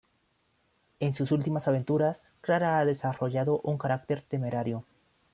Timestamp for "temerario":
4.27-4.83